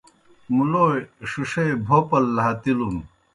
[0.55, 0.97] مُلوئے
[1.29, 2.97] ݜِݜے بھوپَل لھاتِلُن۔